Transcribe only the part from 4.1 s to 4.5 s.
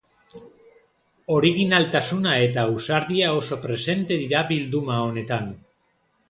dira